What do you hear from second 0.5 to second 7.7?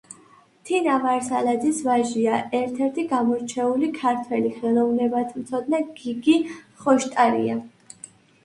თინა ვირსალაძის ვაჟია ერთ-ერთი გამორჩეული ქართველი ხელოვნებათმცოდნე გოგი ხოშტარია.